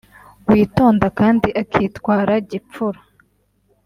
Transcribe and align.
witonda 0.51 1.07
kandi 1.19 1.47
akitwara 1.61 2.33
gipfura 2.49 2.99